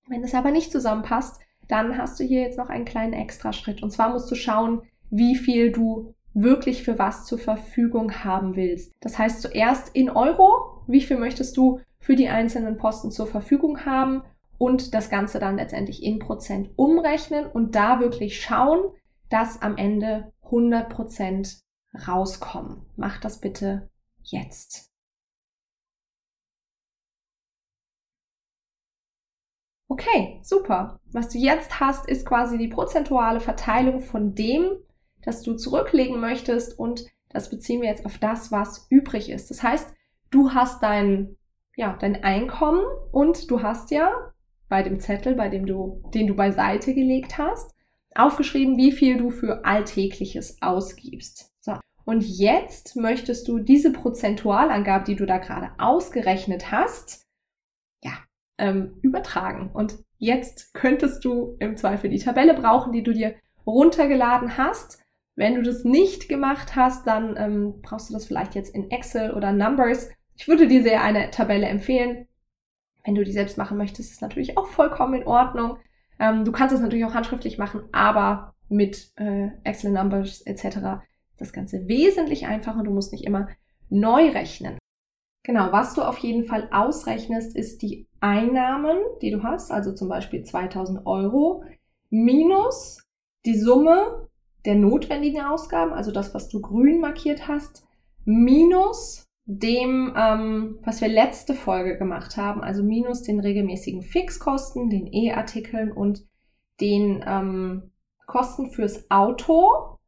wenn 0.09 0.23
es 0.23 0.35
aber 0.35 0.51
nicht 0.51 0.71
zusammenpasst, 0.71 1.41
dann 1.69 1.97
hast 1.97 2.21
du 2.21 2.25
hier 2.25 2.43
jetzt 2.43 2.59
noch 2.59 2.69
einen 2.69 2.85
kleinen 2.85 3.15
Extraschritt. 3.15 3.83
Und 3.83 3.91
zwar 3.91 4.11
musst 4.13 4.31
du 4.31 4.35
schauen, 4.35 4.83
wie 5.11 5.35
viel 5.35 5.73
du 5.73 6.15
wirklich 6.35 6.83
für 6.83 6.99
was 6.99 7.25
zur 7.25 7.39
Verfügung 7.39 8.25
haben 8.25 8.57
willst. 8.57 8.93
Das 9.01 9.19
heißt 9.19 9.41
zuerst 9.41 9.95
in 9.95 10.11
Euro, 10.11 10.83
wie 10.87 11.01
viel 11.01 11.17
möchtest 11.17 11.57
du 11.57 11.81
für 12.05 12.17
die 12.17 12.29
einzelnen 12.29 12.77
Posten 12.77 13.11
zur 13.11 13.27
Verfügung 13.27 13.87
haben 13.87 14.23
und 14.59 14.93
das 14.93 15.09
Ganze 15.09 15.39
dann 15.39 15.57
letztendlich 15.57 16.03
in 16.03 16.19
Prozent 16.19 16.69
umrechnen 16.77 17.47
und 17.47 17.75
da 17.75 17.99
wirklich 17.99 18.43
schauen, 18.43 18.93
dass 19.31 19.63
am 19.63 19.79
Ende 19.79 20.31
100 20.43 20.91
Prozent 20.91 21.63
rauskommen. 22.07 22.85
Mach 22.97 23.21
das 23.21 23.41
bitte 23.41 23.89
jetzt. 24.23 24.93
Okay, 29.89 30.41
super. 30.43 31.01
Was 31.11 31.31
du 31.31 31.39
jetzt 31.39 31.81
hast, 31.81 32.07
ist 32.07 32.27
quasi 32.27 32.59
die 32.59 32.69
prozentuale 32.69 33.41
Verteilung 33.41 34.01
von 34.01 34.35
dem, 34.35 34.77
das 35.23 35.41
du 35.41 35.55
zurücklegen 35.55 36.21
möchtest 36.21 36.79
und 36.79 37.07
das 37.31 37.49
beziehen 37.49 37.81
wir 37.81 37.89
jetzt 37.89 38.05
auf 38.05 38.19
das, 38.19 38.53
was 38.53 38.87
übrig 38.91 39.31
ist. 39.31 39.49
Das 39.49 39.63
heißt, 39.63 39.95
du 40.31 40.53
hast 40.53 40.83
dein, 40.83 41.39
ja, 41.77 41.97
dein 42.01 42.23
Einkommen 42.23 42.85
und 43.13 43.51
du 43.51 43.63
hast 43.63 43.91
ja 43.91 44.11
bei 44.69 44.83
dem 44.83 45.01
Zettel, 45.01 45.35
bei 45.35 45.49
dem 45.49 45.67
du, 45.67 46.03
den 46.15 46.27
du 46.27 46.35
beiseite 46.35 46.95
gelegt 46.95 47.39
hast, 47.39 47.75
aufgeschrieben, 48.15 48.77
wie 48.77 48.93
viel 48.93 49.19
du 49.19 49.31
für 49.31 49.65
Alltägliches 49.65 50.59
ausgibst. 50.61 51.53
So. 51.61 51.75
Und 52.05 52.23
jetzt 52.23 52.97
möchtest 52.97 53.49
du 53.49 53.59
diese 53.59 53.93
Prozentualangabe, 53.93 55.05
die 55.05 55.17
du 55.17 55.27
da 55.27 55.39
gerade 55.39 55.71
ausgerechnet 55.79 56.71
hast, 56.71 57.25
ähm, 58.59 58.99
übertragen. 59.03 59.71
Und 59.73 59.99
jetzt 60.19 60.75
könntest 60.75 61.25
du 61.25 61.57
im 61.59 61.77
Zweifel 61.77 62.11
die 62.11 62.19
Tabelle 62.19 62.55
brauchen, 62.55 62.93
die 62.93 63.03
du 63.03 63.13
dir 63.13 63.35
runtergeladen 63.67 64.57
hast. 64.57 65.03
Wenn 65.37 65.57
du 65.57 65.63
das 65.63 65.85
nicht 65.85 66.29
gemacht 66.29 66.77
hast, 66.77 67.07
dann 67.07 67.37
ähm, 67.37 67.81
brauchst 67.83 68.11
du 68.11 68.15
das 68.15 68.27
vielleicht 68.27 68.55
jetzt 68.55 68.75
in 68.75 68.91
Excel 68.91 69.33
oder 69.33 69.53
Numbers. 69.53 70.11
Ich 70.37 70.49
würde 70.49 70.67
dir 70.67 70.83
sehr 70.83 71.03
eine 71.03 71.31
Tabelle 71.31 71.67
empfehlen. 71.67 72.27
Wenn 73.05 73.15
du 73.15 73.25
die 73.25 73.33
selbst 73.33 73.59
machen 73.59 73.77
möchtest, 73.77 74.13
ist 74.13 74.23
natürlich 74.23 74.57
auch 74.57 74.67
vollkommen 74.67 75.15
in 75.23 75.27
Ordnung. 75.27 75.79
Ähm, 76.19 76.45
du 76.45 76.53
kannst 76.53 76.75
es 76.75 76.81
natürlich 76.81 77.05
auch 77.05 77.15
handschriftlich 77.15 77.59
machen, 77.59 77.83
aber 77.93 78.55
mit 78.69 79.13
äh, 79.17 79.49
Excel 79.63 79.93
Numbers 79.93 80.41
etc. 80.43 81.05
das 81.39 81.53
Ganze 81.53 81.87
wesentlich 81.87 82.47
einfacher 82.47 82.79
und 82.79 82.87
du 82.87 82.93
musst 82.93 83.13
nicht 83.13 83.25
immer 83.25 83.49
neu 83.91 84.31
rechnen. 84.31 84.79
Genau, 85.43 85.73
was 85.73 85.95
du 85.95 86.03
auf 86.03 86.19
jeden 86.19 86.47
Fall 86.47 86.69
ausrechnest, 86.73 87.55
ist 87.55 87.83
die 87.83 88.09
Einnahmen, 88.21 88.97
die 89.21 89.31
du 89.31 89.43
hast, 89.43 89.71
also 89.71 89.93
zum 89.93 90.09
Beispiel 90.09 90.43
2000 90.43 91.05
Euro, 91.05 91.65
minus 92.09 93.03
die 93.45 93.59
Summe 93.59 94.29
der 94.65 94.77
notwendigen 94.77 95.43
Ausgaben, 95.43 95.93
also 95.93 96.11
das, 96.11 96.33
was 96.33 96.49
du 96.49 96.63
grün 96.63 97.01
markiert 97.01 97.47
hast, 97.47 97.87
minus 98.25 99.24
dem, 99.47 100.15
ähm, 100.17 100.79
was 100.83 101.01
wir 101.01 101.09
letzte 101.09 101.55
Folge 101.55 101.99
gemacht 101.99 102.37
haben, 102.37 102.63
also 102.63 102.83
minus 102.83 103.23
den 103.23 103.41
regelmäßigen 103.41 104.03
Fixkosten, 104.03 104.89
den 104.89 105.07
E-Artikeln 105.13 105.93
und 105.93 106.27
den 106.81 107.23
ähm, 107.27 107.93
Kosten 108.27 108.71
fürs 108.71 109.11
Auto. 109.11 109.99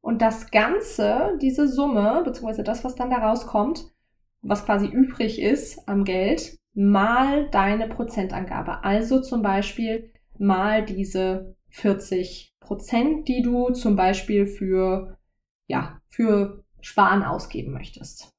Und 0.00 0.22
das 0.22 0.50
Ganze, 0.50 1.36
diese 1.40 1.66
Summe, 1.66 2.22
beziehungsweise 2.24 2.62
das, 2.62 2.84
was 2.84 2.94
dann 2.94 3.10
da 3.10 3.16
rauskommt, 3.16 3.86
was 4.42 4.64
quasi 4.64 4.86
übrig 4.86 5.40
ist 5.40 5.88
am 5.88 6.04
Geld, 6.04 6.56
mal 6.74 7.48
deine 7.50 7.88
Prozentangabe. 7.88 8.84
Also 8.84 9.20
zum 9.20 9.42
Beispiel 9.42 10.12
mal 10.38 10.84
diese 10.84 11.56
40 11.70 12.54
Prozent, 12.60 13.26
die 13.26 13.42
du 13.42 13.70
zum 13.70 13.96
Beispiel 13.96 14.46
für, 14.46 15.18
ja, 15.66 16.00
für 16.08 16.62
Sparen 16.82 17.24
ausgeben 17.24 17.72
möchtest. 17.72 18.35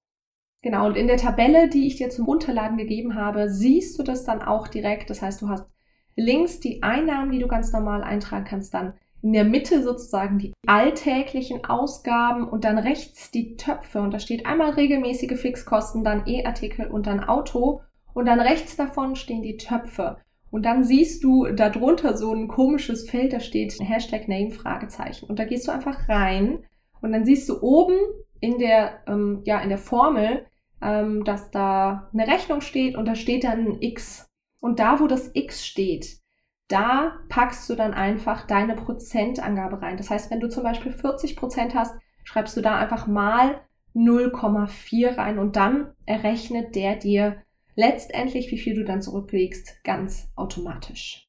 Genau, 0.62 0.88
und 0.88 0.98
in 0.98 1.08
der 1.08 1.18
Tabelle, 1.18 1.70
die 1.70 1.88
ich 1.88 1.98
dir 1.98 2.10
zum 2.10 2.26
Runterladen 2.26 2.78
gegeben 2.78 3.16
habe, 3.16 3.50
siehst 3.50 3.98
du 3.98 4.04
das 4.04 4.24
dann 4.24 4.42
auch 4.42 4.68
direkt. 4.68 5.10
Das 5.10 5.22
heißt, 5.22 5.42
du 5.42 5.50
hast 5.50 5.70
links 6.16 6.60
die 6.60 6.84
Einnahmen, 6.84 7.32
die 7.32 7.40
du 7.40 7.48
ganz 7.48 7.72
normal 7.72 8.04
eintragen 8.04 8.46
kannst, 8.46 8.74
dann 8.74 8.94
in 9.22 9.34
der 9.34 9.46
Mitte 9.46 9.84
sozusagen 9.84 10.38
die 10.40 10.54
alltäglichen 10.68 11.66
Ausgaben 11.66 12.48
und 12.48 12.64
dann 12.64 12.78
rechts 12.78 13.32
die 13.32 13.56
Töpfe 13.56 14.02
und 14.02 14.14
da 14.14 14.20
steht 14.20 14.46
einmal 14.46 14.72
regelmäßige 14.72 15.40
Fixkosten, 15.40 16.04
dann 16.04 16.28
E-Artikel 16.28 16.88
und 16.88 17.08
dann 17.08 17.24
Auto 17.24 17.82
und 18.14 18.26
dann 18.26 18.40
rechts 18.40 18.76
davon 18.76 19.16
stehen 19.16 19.42
die 19.42 19.58
Töpfe. 19.58 20.18
Und 20.50 20.66
dann 20.66 20.84
siehst 20.84 21.24
du 21.24 21.46
darunter 21.48 22.16
so 22.16 22.32
ein 22.34 22.48
komisches 22.48 23.10
Feld, 23.10 23.34
da 23.34 23.40
steht 23.40 23.78
Hashtag 23.80 24.28
Name 24.28 24.52
Fragezeichen. 24.52 25.26
Und 25.26 25.40
da 25.40 25.46
gehst 25.46 25.68
du 25.68 25.72
einfach 25.72 26.08
rein 26.08 26.60
und 27.02 27.12
dann 27.12 27.26
siehst 27.26 27.50
du 27.50 27.62
oben 27.62 27.96
in 28.39 28.60
der, 28.60 29.03
ähm, 29.08 29.41
ja, 29.46 29.60
in 29.60 29.70
der 29.70 29.77
Formel, 29.77 30.46
ähm, 30.82 31.24
dass 31.24 31.51
da 31.51 32.10
eine 32.13 32.27
Rechnung 32.27 32.62
steht 32.62 32.96
und 32.96 33.06
da 33.06 33.15
steht 33.15 33.44
dann 33.44 33.65
ein 33.65 33.82
X. 33.82 34.29
Und 34.60 34.79
da, 34.79 35.00
wo 35.00 35.08
das 35.08 35.32
X 35.34 35.65
steht, 35.65 36.20
da 36.67 37.20
packst 37.29 37.70
du 37.70 37.75
dann 37.75 37.94
einfach 37.94 38.46
deine 38.46 38.75
Prozentangabe 38.75 39.82
rein. 39.82 39.98
Das 39.98 40.10
heißt, 40.10 40.29
wenn 40.32 40.39
du 40.39 40.50
zum 40.50 40.63
Beispiel 40.63 40.91
40 40.91 41.36
Prozent 41.36 41.75
hast, 41.75 41.96
schreibst 42.24 42.58
du 42.58 42.62
da 42.62 42.77
einfach 42.77 43.08
mal 43.08 43.62
0,4 43.96 45.17
rein 45.17 45.39
und 45.39 45.56
dann 45.56 45.94
errechnet 46.06 46.75
der 46.75 46.96
dir 46.96 47.41
letztendlich, 47.75 48.51
wie 48.51 48.58
viel 48.58 48.75
du 48.75 48.84
dann 48.84 49.01
zurücklegst, 49.01 49.84
ganz 49.84 50.29
automatisch. 50.36 51.27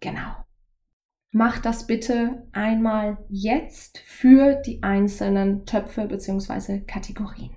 Genau. 0.00 0.32
Mach 1.34 1.60
das 1.60 1.86
bitte 1.86 2.46
einmal 2.52 3.24
jetzt 3.30 3.98
für 4.00 4.54
die 4.54 4.82
einzelnen 4.82 5.64
Töpfe 5.64 6.06
bzw. 6.06 6.80
Kategorien. 6.80 7.56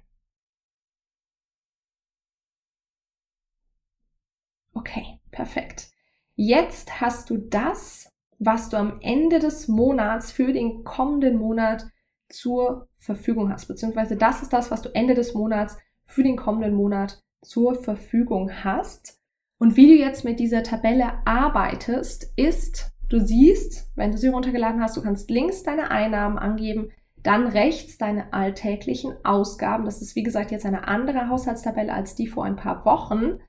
Okay, 4.73 5.19
perfekt. 5.29 5.89
Jetzt 6.35 7.01
hast 7.01 7.29
du 7.29 7.37
das, 7.37 8.09
was 8.39 8.69
du 8.69 8.77
am 8.77 9.01
Ende 9.01 9.39
des 9.39 9.67
Monats 9.67 10.31
für 10.31 10.53
den 10.53 10.85
kommenden 10.85 11.37
Monat 11.37 11.85
zur 12.29 12.87
Verfügung 12.97 13.51
hast, 13.51 13.67
beziehungsweise 13.67 14.15
das 14.15 14.41
ist 14.41 14.53
das, 14.53 14.71
was 14.71 14.81
du 14.83 14.89
Ende 14.95 15.15
des 15.15 15.33
Monats 15.33 15.77
für 16.05 16.23
den 16.23 16.37
kommenden 16.37 16.75
Monat 16.75 17.21
zur 17.41 17.75
Verfügung 17.75 18.63
hast. 18.63 19.21
Und 19.57 19.75
wie 19.75 19.87
du 19.87 19.95
jetzt 19.95 20.23
mit 20.23 20.39
dieser 20.39 20.63
Tabelle 20.63 21.25
arbeitest, 21.25 22.31
ist, 22.37 22.94
du 23.09 23.19
siehst, 23.19 23.91
wenn 23.95 24.11
du 24.11 24.17
sie 24.17 24.27
runtergeladen 24.27 24.81
hast, 24.81 24.97
du 24.97 25.01
kannst 25.01 25.29
links 25.29 25.63
deine 25.63 25.91
Einnahmen 25.91 26.37
angeben, 26.37 26.91
dann 27.23 27.47
rechts 27.47 27.97
deine 27.97 28.33
alltäglichen 28.33 29.13
Ausgaben. 29.23 29.85
Das 29.85 30.01
ist 30.01 30.15
wie 30.15 30.23
gesagt 30.23 30.51
jetzt 30.51 30.65
eine 30.65 30.87
andere 30.87 31.27
Haushaltstabelle 31.29 31.93
als 31.93 32.15
die 32.15 32.27
vor 32.27 32.45
ein 32.45 32.55
paar 32.55 32.85
Wochen 32.85 33.39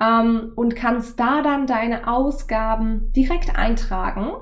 ähm, 0.00 0.52
und 0.56 0.74
kannst 0.74 1.20
da 1.20 1.42
dann 1.42 1.66
deine 1.66 2.08
Ausgaben 2.08 3.12
direkt 3.12 3.56
eintragen 3.56 4.32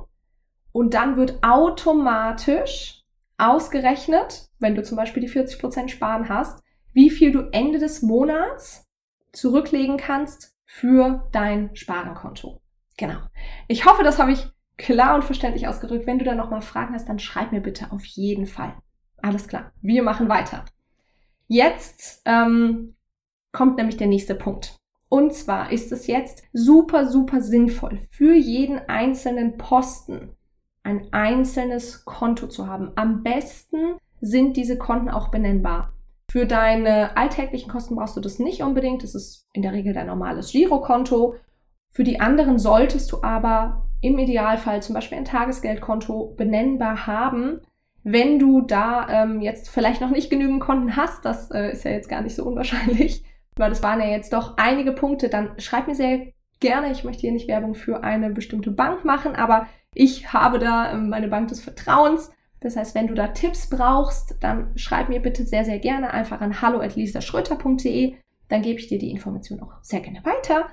und 0.73 0.95
dann 0.95 1.17
wird 1.17 1.43
automatisch 1.43 3.03
ausgerechnet, 3.37 4.49
wenn 4.59 4.75
du 4.75 4.83
zum 4.83 4.97
Beispiel 4.97 5.23
die 5.23 5.31
40% 5.31 5.89
Sparen 5.89 6.29
hast, 6.29 6.63
wie 6.93 7.11
viel 7.11 7.33
du 7.33 7.49
Ende 7.53 7.79
des 7.79 8.03
Monats 8.03 8.87
zurücklegen 9.33 9.97
kannst 9.97 10.57
für 10.65 11.29
dein 11.33 11.75
Sparenkonto. 11.75 12.61
Genau. 12.97 13.19
Ich 13.69 13.87
hoffe, 13.87 14.03
das 14.03 14.19
habe 14.19 14.33
ich 14.33 14.51
klar 14.79 15.15
und 15.15 15.25
verständlich 15.25 15.69
ausgedrückt. 15.69 16.07
Wenn 16.07 16.19
du 16.19 16.25
da 16.25 16.35
nochmal 16.35 16.63
Fragen 16.63 16.95
hast, 16.95 17.09
dann 17.09 17.19
schreib 17.19 17.53
mir 17.53 17.61
bitte 17.61 17.93
auf 17.93 18.05
jeden 18.05 18.47
Fall. 18.47 18.75
Alles 19.21 19.49
klar. 19.49 19.73
Wir 19.83 20.03
machen 20.03 20.29
weiter. 20.29 20.65
Jetzt 21.49 22.23
ähm, 22.25 22.95
kommt 23.53 23.77
nämlich 23.77 23.97
der 23.97 24.07
nächste 24.07 24.35
Punkt. 24.35 24.77
Und 25.09 25.35
zwar 25.35 25.73
ist 25.73 25.91
es 25.93 26.07
jetzt 26.07 26.45
super, 26.53 27.07
super 27.07 27.41
sinnvoll, 27.41 27.99
für 28.11 28.35
jeden 28.35 28.79
einzelnen 28.89 29.57
Posten 29.57 30.37
ein 30.83 31.09
einzelnes 31.13 32.05
Konto 32.05 32.47
zu 32.47 32.67
haben. 32.67 32.93
Am 32.95 33.23
besten 33.23 33.97
sind 34.21 34.57
diese 34.57 34.79
Konten 34.79 35.09
auch 35.09 35.29
benennbar. 35.31 35.93
Für 36.31 36.47
deine 36.47 37.17
alltäglichen 37.17 37.71
Kosten 37.71 37.97
brauchst 37.97 38.17
du 38.17 38.21
das 38.21 38.39
nicht 38.39 38.63
unbedingt. 38.63 39.03
Das 39.03 39.15
ist 39.15 39.47
in 39.55 39.63
der 39.63 39.73
Regel 39.73 39.95
dein 39.95 40.07
normales 40.07 40.53
Girokonto. 40.53 41.37
Für 41.91 42.05
die 42.05 42.21
anderen 42.21 42.59
solltest 42.59 43.11
du 43.13 43.23
aber 43.23 43.88
im 44.01 44.19
Idealfall 44.19 44.83
zum 44.83 44.95
Beispiel 44.95 45.19
ein 45.19 45.25
Tagesgeldkonto 45.25 46.35
benennbar 46.37 47.07
haben. 47.07 47.61
Wenn 48.05 48.39
du 48.39 48.61
da 48.61 49.09
ähm, 49.09 49.41
jetzt 49.41 49.69
vielleicht 49.69 50.01
noch 50.01 50.11
nicht 50.11 50.31
genügend 50.31 50.61
Konten 50.61 50.97
hast, 50.97 51.25
das 51.25 51.51
äh, 51.51 51.73
ist 51.73 51.85
ja 51.85 51.91
jetzt 51.91 52.09
gar 52.09 52.23
nicht 52.23 52.37
so 52.37 52.45
unwahrscheinlich, 52.45 53.25
weil 53.57 53.71
das 53.71 53.83
waren 53.83 54.01
ja 54.01 54.07
jetzt 54.07 54.33
doch 54.33 54.57
einige 54.57 54.93
Punkte, 54.93 55.29
dann 55.29 55.59
schreib 55.59 55.89
mir 55.89 55.95
sehr 55.95 56.29
gerne. 56.61 56.93
Ich 56.93 57.05
möchte 57.05 57.23
hier 57.23 57.33
nicht 57.33 57.49
Werbung 57.49 57.75
für 57.75 58.03
eine 58.05 58.31
bestimmte 58.31 58.71
Bank 58.71 59.05
machen, 59.05 59.35
aber 59.35 59.67
ich 59.95 60.33
habe 60.33 60.59
da 60.59 60.93
ähm, 60.93 61.09
meine 61.09 61.29
Bank 61.29 61.49
des 61.49 61.61
Vertrauens. 61.61 62.31
Das 62.61 62.77
heißt, 62.77 62.95
wenn 62.95 63.07
du 63.07 63.15
da 63.15 63.29
Tipps 63.29 63.69
brauchst, 63.69 64.37
dann 64.41 64.77
schreib 64.77 65.09
mir 65.09 65.21
bitte 65.21 65.45
sehr, 65.45 65.65
sehr 65.65 65.79
gerne 65.79 66.13
einfach 66.13 66.41
an 66.41 66.61
hallo.lisaschröter.de. 66.61 68.15
Dann 68.49 68.63
gebe 68.63 68.81
ich 68.81 68.89
dir 68.89 68.99
die 68.99 69.11
Information 69.11 69.61
auch 69.61 69.75
sehr 69.83 70.01
gerne 70.01 70.25
weiter. 70.25 70.69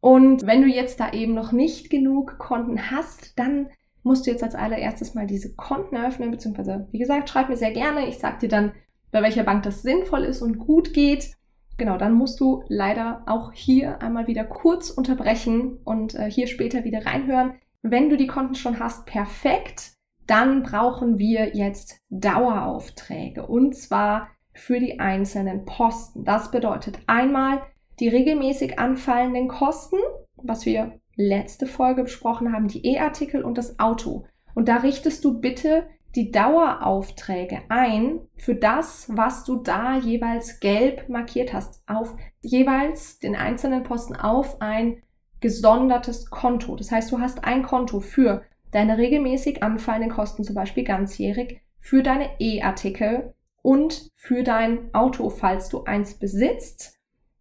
Und 0.00 0.46
wenn 0.46 0.62
du 0.62 0.68
jetzt 0.68 1.00
da 1.00 1.12
eben 1.12 1.34
noch 1.34 1.52
nicht 1.52 1.90
genug 1.90 2.38
Konten 2.38 2.90
hast, 2.90 3.38
dann 3.38 3.68
musst 4.02 4.26
du 4.26 4.30
jetzt 4.30 4.44
als 4.44 4.54
allererstes 4.54 5.14
mal 5.14 5.26
diese 5.26 5.54
Konten 5.54 5.96
eröffnen, 5.96 6.30
beziehungsweise, 6.30 6.88
wie 6.92 6.98
gesagt, 6.98 7.28
schreib 7.28 7.48
mir 7.48 7.56
sehr 7.56 7.72
gerne. 7.72 8.06
Ich 8.06 8.18
sage 8.18 8.38
dir 8.40 8.48
dann, 8.48 8.72
bei 9.10 9.22
welcher 9.22 9.44
Bank 9.44 9.62
das 9.62 9.82
sinnvoll 9.82 10.24
ist 10.24 10.42
und 10.42 10.58
gut 10.58 10.92
geht. 10.92 11.32
Genau, 11.76 11.96
dann 11.96 12.12
musst 12.12 12.40
du 12.40 12.64
leider 12.68 13.22
auch 13.26 13.52
hier 13.52 14.02
einmal 14.02 14.26
wieder 14.26 14.44
kurz 14.44 14.90
unterbrechen 14.90 15.78
und 15.84 16.14
äh, 16.14 16.30
hier 16.30 16.46
später 16.46 16.84
wieder 16.84 17.06
reinhören. 17.06 17.54
Wenn 17.82 18.08
du 18.10 18.16
die 18.16 18.26
Konten 18.26 18.56
schon 18.56 18.80
hast, 18.80 19.06
perfekt. 19.06 19.92
Dann 20.26 20.62
brauchen 20.62 21.18
wir 21.18 21.56
jetzt 21.56 22.00
Daueraufträge 22.10 23.46
und 23.46 23.74
zwar 23.74 24.28
für 24.52 24.78
die 24.78 25.00
einzelnen 25.00 25.64
Posten. 25.64 26.24
Das 26.24 26.50
bedeutet 26.50 26.98
einmal 27.06 27.62
die 28.00 28.08
regelmäßig 28.08 28.78
anfallenden 28.78 29.48
Kosten, 29.48 29.98
was 30.36 30.66
wir 30.66 31.00
letzte 31.16 31.66
Folge 31.66 32.04
besprochen 32.04 32.52
haben, 32.52 32.68
die 32.68 32.86
E-Artikel 32.86 33.42
und 33.42 33.58
das 33.58 33.78
Auto. 33.78 34.24
Und 34.54 34.68
da 34.68 34.76
richtest 34.76 35.24
du 35.24 35.40
bitte 35.40 35.86
die 36.14 36.30
Daueraufträge 36.30 37.62
ein 37.68 38.20
für 38.36 38.54
das, 38.54 39.06
was 39.14 39.44
du 39.44 39.56
da 39.56 39.98
jeweils 39.98 40.60
gelb 40.60 41.08
markiert 41.08 41.52
hast, 41.52 41.82
auf 41.86 42.16
jeweils 42.40 43.18
den 43.18 43.36
einzelnen 43.36 43.82
Posten 43.82 44.16
auf 44.16 44.60
ein 44.60 45.02
gesondertes 45.40 46.30
Konto. 46.30 46.76
Das 46.76 46.90
heißt, 46.90 47.12
du 47.12 47.20
hast 47.20 47.44
ein 47.44 47.62
Konto 47.62 48.00
für 48.00 48.42
deine 48.70 48.98
regelmäßig 48.98 49.62
anfallenden 49.62 50.10
Kosten, 50.10 50.44
zum 50.44 50.54
Beispiel 50.54 50.84
ganzjährig, 50.84 51.60
für 51.78 52.02
deine 52.02 52.28
E-Artikel 52.40 53.34
und 53.62 54.10
für 54.16 54.42
dein 54.42 54.92
Auto, 54.94 55.30
falls 55.30 55.68
du 55.68 55.84
eins 55.84 56.14
besitzt. 56.14 56.97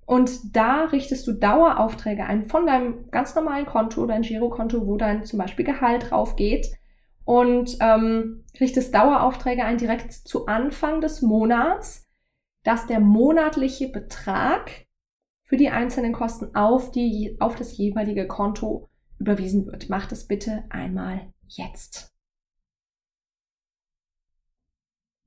Und 0.08 0.56
da 0.56 0.86
richtest 0.86 1.28
du 1.28 1.34
Daueraufträge 1.34 2.24
ein 2.24 2.48
von 2.48 2.66
deinem 2.66 3.12
ganz 3.12 3.36
normalen 3.36 3.66
Konto, 3.66 4.06
dein 4.06 4.22
Girokonto, 4.22 4.88
wo 4.88 4.96
dein 4.96 5.26
zum 5.26 5.38
Beispiel 5.38 5.66
Gehalt 5.66 6.10
drauf 6.10 6.38
geht 6.38 6.66
und 7.26 7.76
ähm, 7.82 8.46
richtest 8.58 8.96
Daueraufträge 8.96 9.66
ein 9.66 9.78
direkt 9.78 10.14
zu 10.14 10.46
Anfang 10.46 11.02
des 11.02 11.22
Monats, 11.22 12.08
dass 12.64 12.88
der 12.88 13.02
monatliche 13.02 13.90
Betrag 13.90 14.86
für 15.44 15.58
die 15.58 15.72
einzelnen 15.72 16.14
Kosten 16.14 16.56
auf, 16.56 16.90
die, 16.92 17.36
auf 17.42 17.56
das 17.56 17.78
jeweilige 17.78 18.28
Konto 18.28 18.88
überwiesen 19.20 19.66
wird. 19.66 19.90
Mach 19.90 20.06
das 20.06 20.26
bitte 20.26 20.64
einmal 20.70 21.34
jetzt. 21.48 22.17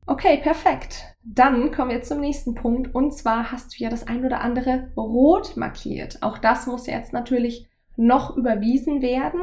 Okay, 0.06 0.38
perfekt. 0.42 1.04
Dann 1.22 1.70
kommen 1.72 1.90
wir 1.90 2.02
zum 2.02 2.20
nächsten 2.20 2.54
Punkt. 2.54 2.94
Und 2.94 3.12
zwar 3.12 3.52
hast 3.52 3.72
du 3.78 3.84
ja 3.84 3.90
das 3.90 4.06
ein 4.06 4.24
oder 4.24 4.40
andere 4.40 4.90
rot 4.96 5.56
markiert. 5.56 6.22
Auch 6.22 6.38
das 6.38 6.66
muss 6.66 6.86
jetzt 6.86 7.12
natürlich 7.12 7.68
noch 7.96 8.36
überwiesen 8.36 9.02
werden. 9.02 9.42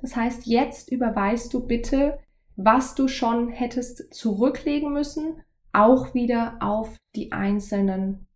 Das 0.00 0.16
heißt, 0.16 0.46
jetzt 0.46 0.90
überweist 0.90 1.52
du 1.54 1.66
bitte, 1.66 2.18
was 2.56 2.94
du 2.94 3.06
schon 3.08 3.50
hättest 3.50 4.12
zurücklegen 4.12 4.92
müssen, 4.92 5.42
auch 5.72 6.14
wieder 6.14 6.58
auf 6.60 6.96
die 7.14 7.32
einzelnen 7.32 8.26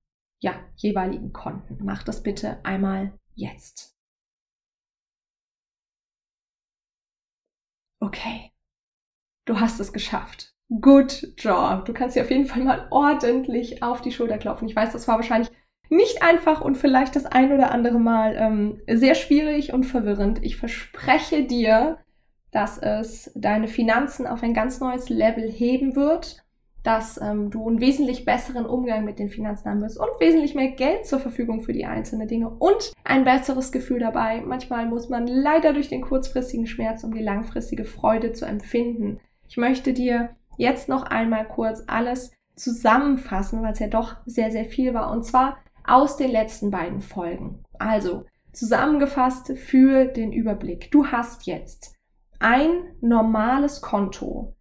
ja, 0.41 0.55
jeweiligen 0.77 1.33
Konten. 1.33 1.79
Mach 1.83 2.03
das 2.03 2.23
bitte 2.23 2.65
einmal 2.65 3.19
jetzt. 3.35 3.97
Okay, 8.01 8.51
du 9.45 9.61
hast 9.61 9.79
es 9.81 9.93
geschafft. 9.93 10.55
Good 10.81 11.35
job. 11.37 11.85
Du 11.85 11.93
kannst 11.93 12.17
dir 12.17 12.23
auf 12.23 12.31
jeden 12.31 12.47
Fall 12.47 12.63
mal 12.63 12.87
ordentlich 12.91 13.83
auf 13.83 14.01
die 14.01 14.13
Schulter 14.13 14.39
klopfen. 14.39 14.69
Ich 14.69 14.77
weiß, 14.77 14.93
das 14.93 15.07
war 15.07 15.17
wahrscheinlich 15.17 15.51
nicht 15.91 16.23
einfach 16.23 16.63
und 16.63 16.77
vielleicht 16.77 17.15
das 17.17 17.27
ein 17.27 17.53
oder 17.53 17.71
andere 17.71 17.99
Mal 17.99 18.35
ähm, 18.39 18.81
sehr 18.89 19.15
schwierig 19.15 19.75
und 19.75 19.85
verwirrend. 19.85 20.43
Ich 20.43 20.57
verspreche 20.57 21.45
dir, 21.45 21.99
dass 22.51 22.79
es 22.79 23.31
deine 23.35 23.69
Finanzen 23.69 24.27
auf 24.27 24.43
ein 24.43 24.55
ganz 24.55 24.81
neues 24.81 25.11
Level 25.11 25.51
heben 25.51 25.95
wird, 25.95 26.43
dass 26.83 27.21
ähm, 27.21 27.51
du 27.51 27.69
einen 27.69 27.81
wesentlich 27.81 28.25
besseren 28.25 28.65
Umgang 28.65 29.05
mit 29.05 29.19
den 29.19 29.29
Finanzen 29.29 29.69
haben 29.69 29.83
wirst 29.83 29.99
und 29.99 30.09
wesentlich 30.21 30.55
mehr 30.55 30.71
Geld 30.71 31.07
zur 31.07 31.19
Verfügung 31.19 31.61
für 31.61 31.73
die 31.73 31.85
einzelnen 31.85 32.29
Dinge 32.29 32.49
und 32.49 32.93
ein 33.05 33.25
besseres 33.25 33.73
Gefühl 33.73 34.01
dabei. 34.01 34.41
Manchmal 34.41 34.87
muss 34.87 35.11
man 35.11 35.27
leider 35.27 35.75
durch 35.75 35.89
den 35.89 36.01
kurzfristigen 36.01 36.67
Schmerz, 36.67 37.05
um 37.05 37.13
die 37.13 37.23
langfristige 37.23 37.85
Freude 37.85 38.33
zu 38.33 38.47
empfinden. 38.47 39.21
Ich 39.49 39.59
möchte 39.59 39.93
dir 39.93 40.31
jetzt 40.57 40.89
noch 40.89 41.05
einmal 41.05 41.47
kurz 41.47 41.83
alles 41.87 42.33
zusammenfassen, 42.57 43.63
weil 43.63 43.73
es 43.73 43.79
ja 43.79 43.89
doch 43.89 44.17
sehr, 44.27 44.51
sehr 44.51 44.65
viel 44.65 44.95
war. 44.95 45.11
Und 45.11 45.25
zwar 45.25 45.59
aus 45.85 46.17
den 46.17 46.31
letzten 46.31 46.71
beiden 46.71 47.01
Folgen. 47.01 47.65
Also 47.79 48.25
zusammengefasst 48.53 49.57
für 49.57 50.07
den 50.07 50.33
Überblick. 50.33 50.91
Du 50.91 51.07
hast 51.07 51.47
jetzt 51.47 51.97
ein 52.39 52.95
normales 53.01 53.81
Konto, 53.81 54.55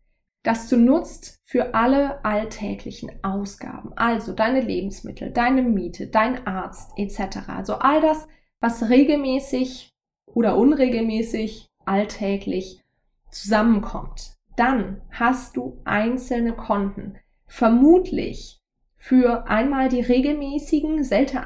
das 0.43 0.69
du 0.69 0.77
nutzt 0.77 1.39
für 1.45 1.73
alle 1.75 2.23
alltäglichen 2.23 3.11
Ausgaben. 3.23 3.91
Also 3.95 4.33
deine 4.33 4.61
Lebensmittel, 4.61 5.31
deine 5.31 5.61
Miete, 5.61 6.07
dein 6.07 6.47
Arzt 6.47 6.91
etc. 6.97 7.49
Also 7.49 7.75
all 7.75 8.01
das, 8.01 8.27
was 8.59 8.89
regelmäßig 8.89 9.89
oder 10.25 10.57
unregelmäßig 10.57 11.67
alltäglich 11.85 12.81
zusammenkommt. 13.29 14.37
Dann 14.55 15.01
hast 15.11 15.57
du 15.57 15.81
einzelne 15.85 16.53
Konten. 16.53 17.17
Vermutlich 17.47 18.61
für 18.97 19.47
einmal 19.47 19.89
die 19.89 20.01
regelmäßigen, 20.01 21.03
seltener 21.03 21.45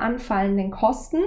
anfallenden 0.00 0.70
Kosten, 0.70 1.22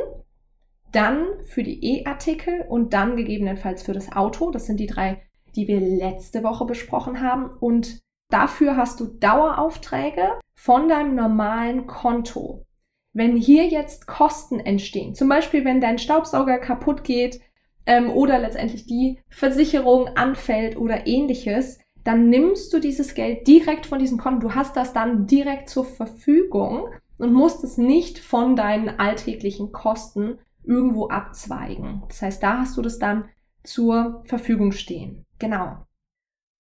dann 0.92 1.26
für 1.44 1.62
die 1.62 1.84
E-Artikel 1.84 2.66
und 2.68 2.94
dann 2.94 3.16
gegebenenfalls 3.16 3.84
für 3.84 3.94
das 3.94 4.12
Auto. 4.12 4.50
Das 4.52 4.66
sind 4.66 4.80
die 4.80 4.88
drei, 4.88 5.22
die 5.56 5.68
wir 5.68 5.80
letzte 5.80 6.44
Woche 6.44 6.66
besprochen 6.66 7.22
haben. 7.22 7.52
Und 7.60 8.00
dafür 8.30 8.78
hast 8.78 9.00
du 9.00 9.06
Daueraufträge 9.06 10.40
von 10.56 10.88
deinem 10.88 11.16
normalen 11.16 11.86
Konto. 11.86 12.66
Wenn 13.14 13.36
hier 13.36 13.66
jetzt 13.66 14.08
Kosten 14.08 14.60
entstehen, 14.60 15.16
zum 15.16 15.30
Beispiel 15.30 15.66
wenn 15.66 15.82
dein 15.82 15.98
Staubsauger 15.98 16.60
kaputt 16.60 17.04
geht, 17.04 17.42
ähm, 17.90 18.12
oder 18.12 18.38
letztendlich 18.38 18.86
die 18.86 19.18
Versicherung 19.30 20.10
anfällt 20.10 20.78
oder 20.78 21.08
ähnliches, 21.08 21.80
dann 22.04 22.30
nimmst 22.30 22.72
du 22.72 22.80
dieses 22.80 23.16
Geld 23.16 23.48
direkt 23.48 23.88
von 23.88 23.98
diesem 23.98 24.20
Konto. 24.20 24.48
Du 24.48 24.56
hast 24.56 24.78
das 24.78 24.94
dann 24.94 25.26
direkt 25.26 25.70
zur 25.70 25.86
Verfügung 25.86 26.90
und 27.18 27.34
musst 27.34 27.64
es 27.64 27.78
nicht 27.80 28.20
von 28.20 28.56
deinen 28.56 29.00
alltäglichen 29.00 29.72
Kosten 29.72 30.38
irgendwo 30.64 31.08
abzweigen. 31.08 32.04
Das 32.08 32.22
heißt, 32.22 32.44
da 32.44 32.60
hast 32.60 32.78
du 32.78 32.84
das 32.84 33.00
dann 33.00 33.28
zur 33.64 34.24
Verfügung 34.26 34.72
stehen. 34.72 35.26
Genau. 35.40 35.78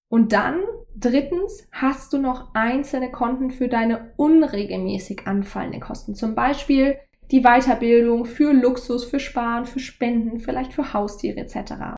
Und 0.09 0.33
dann, 0.33 0.61
drittens, 0.95 1.67
hast 1.71 2.11
du 2.11 2.17
noch 2.17 2.55
einzelne 2.55 3.11
Konten 3.11 3.51
für 3.51 3.67
deine 3.67 4.13
unregelmäßig 4.17 5.27
anfallenden 5.27 5.79
Kosten. 5.79 6.15
Zum 6.15 6.33
Beispiel 6.33 6.97
die 7.31 7.41
Weiterbildung 7.41 8.25
für 8.25 8.53
Luxus, 8.53 9.05
für 9.05 9.19
Sparen, 9.19 9.65
für 9.65 9.79
Spenden, 9.79 10.39
vielleicht 10.39 10.73
für 10.73 10.93
Haustiere 10.93 11.37
etc. 11.37 11.95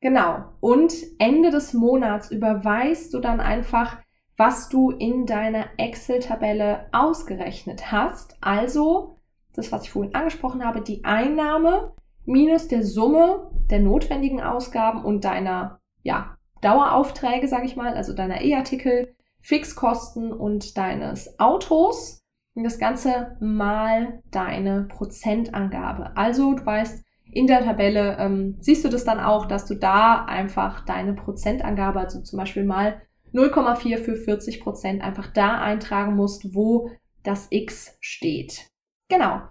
Genau. 0.00 0.44
Und 0.60 0.94
Ende 1.18 1.50
des 1.50 1.74
Monats 1.74 2.30
überweist 2.30 3.12
du 3.12 3.20
dann 3.20 3.40
einfach, 3.40 3.98
was 4.36 4.68
du 4.68 4.90
in 4.90 5.26
deiner 5.26 5.66
Excel-Tabelle 5.76 6.88
ausgerechnet 6.92 7.90
hast. 7.90 8.36
Also 8.40 9.18
das, 9.54 9.72
was 9.72 9.84
ich 9.84 9.90
vorhin 9.90 10.14
angesprochen 10.14 10.64
habe, 10.64 10.80
die 10.80 11.04
Einnahme 11.04 11.92
minus 12.24 12.68
der 12.68 12.84
Summe 12.84 13.50
der 13.70 13.80
notwendigen 13.80 14.40
Ausgaben 14.40 15.04
und 15.04 15.24
deiner 15.24 15.80
ja, 16.02 16.36
Daueraufträge, 16.62 17.48
sage 17.48 17.66
ich 17.66 17.76
mal, 17.76 17.94
also 17.94 18.14
deiner 18.14 18.40
E-Artikel, 18.42 19.14
Fixkosten 19.40 20.32
und 20.32 20.76
deines 20.76 21.38
Autos 21.40 22.20
das 22.64 22.78
Ganze 22.78 23.36
mal 23.40 24.22
deine 24.30 24.86
Prozentangabe. 24.88 26.16
Also 26.16 26.54
du 26.54 26.64
weißt, 26.64 27.04
in 27.30 27.46
der 27.46 27.62
Tabelle 27.62 28.16
ähm, 28.18 28.56
siehst 28.60 28.84
du 28.84 28.88
das 28.88 29.04
dann 29.04 29.20
auch, 29.20 29.46
dass 29.46 29.66
du 29.66 29.74
da 29.74 30.24
einfach 30.24 30.84
deine 30.84 31.14
Prozentangabe, 31.14 32.00
also 32.00 32.22
zum 32.22 32.38
Beispiel 32.38 32.64
mal 32.64 33.02
0,4 33.34 33.98
für 33.98 34.16
40 34.16 34.60
Prozent, 34.60 35.02
einfach 35.02 35.32
da 35.32 35.60
eintragen 35.60 36.16
musst, 36.16 36.54
wo 36.54 36.90
das 37.22 37.48
X 37.50 37.96
steht. 38.00 38.68
Genau. 39.08 39.42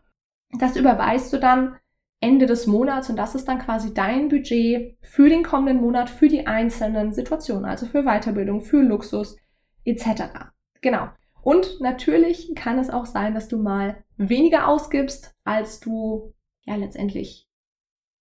Das 0.60 0.76
überweist 0.76 1.32
du 1.34 1.38
dann 1.38 1.78
Ende 2.20 2.48
des 2.48 2.66
Monats 2.66 3.10
und 3.10 3.16
das 3.16 3.36
ist 3.36 3.48
dann 3.48 3.60
quasi 3.60 3.94
dein 3.94 4.30
Budget 4.30 4.98
für 5.02 5.30
den 5.30 5.44
kommenden 5.44 5.82
Monat, 5.82 6.10
für 6.10 6.28
die 6.28 6.48
einzelnen 6.48 7.14
Situationen, 7.14 7.66
also 7.66 7.86
für 7.86 8.04
Weiterbildung, 8.04 8.62
für 8.62 8.82
Luxus 8.82 9.38
etc. 9.86 10.50
Genau. 10.82 11.10
Und 11.48 11.80
natürlich 11.80 12.54
kann 12.56 12.78
es 12.78 12.90
auch 12.90 13.06
sein, 13.06 13.34
dass 13.34 13.48
du 13.48 13.58
mal 13.58 14.04
weniger 14.18 14.68
ausgibst, 14.68 15.34
als 15.46 15.80
du 15.80 16.34
ja 16.66 16.76
letztendlich 16.76 17.48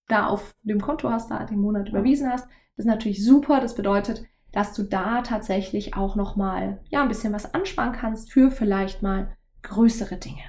da 0.07 0.27
auf 0.27 0.55
dem 0.61 0.79
Konto 0.79 1.09
hast, 1.09 1.29
da 1.29 1.43
den 1.43 1.59
Monat 1.59 1.89
überwiesen 1.89 2.31
hast. 2.31 2.45
Das 2.45 2.85
ist 2.85 2.89
natürlich 2.89 3.25
super. 3.25 3.59
Das 3.59 3.75
bedeutet, 3.75 4.23
dass 4.53 4.73
du 4.73 4.83
da 4.83 5.23
tatsächlich 5.23 5.93
auch 5.93 6.15
noch 6.15 6.37
mal 6.37 6.81
ja 6.89 7.01
ein 7.01 7.09
bisschen 7.09 7.33
was 7.33 7.53
ansparen 7.53 7.91
kannst 7.91 8.31
für 8.31 8.49
vielleicht 8.49 9.03
mal 9.03 9.35
größere 9.61 10.15
Dinge. 10.15 10.43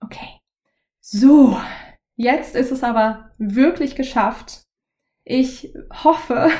Okay. 0.00 0.40
So, 1.00 1.56
jetzt 2.16 2.56
ist 2.56 2.72
es 2.72 2.82
aber 2.82 3.30
wirklich 3.38 3.94
geschafft. 3.94 4.64
Ich 5.22 5.72
hoffe, 6.02 6.50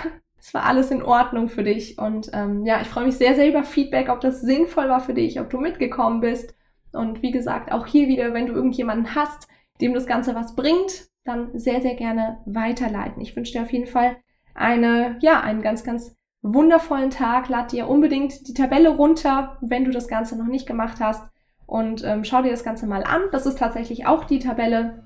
es 0.46 0.54
war 0.54 0.64
alles 0.64 0.92
in 0.92 1.02
Ordnung 1.02 1.48
für 1.48 1.64
dich. 1.64 1.98
Und 1.98 2.30
ähm, 2.32 2.64
ja, 2.64 2.80
ich 2.80 2.86
freue 2.86 3.06
mich 3.06 3.16
sehr, 3.16 3.34
sehr 3.34 3.48
über 3.48 3.64
Feedback, 3.64 4.08
ob 4.08 4.20
das 4.20 4.42
sinnvoll 4.42 4.88
war 4.88 5.00
für 5.00 5.12
dich, 5.12 5.40
ob 5.40 5.50
du 5.50 5.58
mitgekommen 5.58 6.20
bist. 6.20 6.54
Und 6.92 7.20
wie 7.20 7.32
gesagt, 7.32 7.72
auch 7.72 7.84
hier 7.84 8.06
wieder, 8.06 8.32
wenn 8.32 8.46
du 8.46 8.52
irgendjemanden 8.52 9.16
hast, 9.16 9.48
dem 9.80 9.92
das 9.92 10.06
Ganze 10.06 10.36
was 10.36 10.54
bringt, 10.54 11.08
dann 11.24 11.58
sehr, 11.58 11.82
sehr 11.82 11.96
gerne 11.96 12.38
weiterleiten. 12.46 13.20
Ich 13.20 13.34
wünsche 13.34 13.54
dir 13.54 13.62
auf 13.62 13.72
jeden 13.72 13.88
Fall 13.88 14.18
eine, 14.54 15.18
ja, 15.20 15.40
einen 15.40 15.62
ganz, 15.62 15.82
ganz 15.82 16.14
wundervollen 16.42 17.10
Tag. 17.10 17.48
Lad 17.48 17.72
dir 17.72 17.88
unbedingt 17.88 18.46
die 18.46 18.54
Tabelle 18.54 18.90
runter, 18.90 19.58
wenn 19.62 19.84
du 19.84 19.90
das 19.90 20.06
Ganze 20.06 20.38
noch 20.38 20.46
nicht 20.46 20.68
gemacht 20.68 20.98
hast. 21.00 21.28
Und 21.66 22.04
ähm, 22.04 22.22
schau 22.22 22.42
dir 22.42 22.52
das 22.52 22.62
Ganze 22.62 22.86
mal 22.86 23.02
an. 23.02 23.22
Das 23.32 23.46
ist 23.46 23.58
tatsächlich 23.58 24.06
auch 24.06 24.22
die 24.22 24.38
Tabelle, 24.38 25.02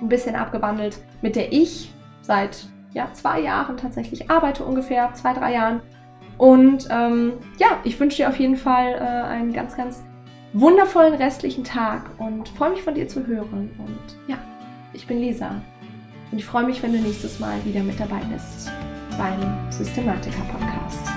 ein 0.00 0.08
bisschen 0.08 0.36
abgewandelt, 0.36 0.98
mit 1.22 1.34
der 1.34 1.52
ich 1.52 1.92
seit 2.20 2.68
ja, 2.96 3.12
zwei 3.12 3.40
Jahren 3.40 3.76
tatsächlich 3.76 4.30
arbeite, 4.30 4.64
ungefähr 4.64 5.12
zwei, 5.12 5.34
drei 5.34 5.52
Jahren. 5.52 5.82
Und 6.38 6.88
ähm, 6.90 7.34
ja, 7.58 7.78
ich 7.84 8.00
wünsche 8.00 8.16
dir 8.16 8.28
auf 8.30 8.38
jeden 8.38 8.56
Fall 8.56 8.94
äh, 8.94 9.28
einen 9.28 9.52
ganz, 9.52 9.76
ganz 9.76 10.02
wundervollen 10.54 11.14
restlichen 11.14 11.62
Tag 11.62 12.08
und 12.18 12.48
freue 12.48 12.70
mich 12.70 12.82
von 12.82 12.94
dir 12.94 13.06
zu 13.06 13.26
hören. 13.26 13.70
Und 13.78 14.16
ja, 14.26 14.38
ich 14.94 15.06
bin 15.06 15.20
Lisa 15.20 15.50
und 16.32 16.38
ich 16.38 16.46
freue 16.46 16.64
mich, 16.64 16.82
wenn 16.82 16.92
du 16.92 16.98
nächstes 16.98 17.38
Mal 17.38 17.62
wieder 17.66 17.82
mit 17.82 18.00
dabei 18.00 18.20
bist 18.32 18.70
beim 19.18 19.70
Systematiker 19.70 20.42
Podcast. 20.50 21.15